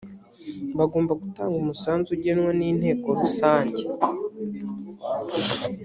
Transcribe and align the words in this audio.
bagomba 0.77 1.11
gutanga 1.21 1.55
umusanzu 1.61 2.07
ugenwa 2.15 2.51
n 2.59 2.61
inteko 2.69 3.07
rusange 3.19 3.83